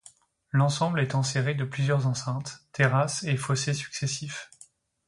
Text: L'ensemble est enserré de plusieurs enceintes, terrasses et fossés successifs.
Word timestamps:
L'ensemble 0.49 0.99
est 0.99 1.13
enserré 1.13 1.53
de 1.53 1.63
plusieurs 1.63 2.07
enceintes, 2.07 2.65
terrasses 2.71 3.21
et 3.23 3.37
fossés 3.37 3.75
successifs. 3.75 4.49